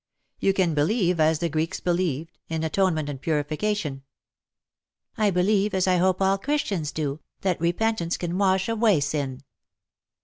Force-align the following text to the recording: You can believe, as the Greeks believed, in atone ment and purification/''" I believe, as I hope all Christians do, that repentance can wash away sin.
You 0.39 0.51
can 0.53 0.73
believe, 0.73 1.19
as 1.19 1.37
the 1.37 1.47
Greeks 1.47 1.79
believed, 1.79 2.39
in 2.49 2.63
atone 2.63 2.95
ment 2.95 3.07
and 3.07 3.21
purification/''" 3.21 4.01
I 5.25 5.29
believe, 5.29 5.75
as 5.75 5.85
I 5.85 5.97
hope 5.97 6.19
all 6.23 6.39
Christians 6.39 6.91
do, 6.91 7.19
that 7.41 7.61
repentance 7.61 8.17
can 8.17 8.39
wash 8.39 8.67
away 8.67 8.99
sin. 8.99 9.43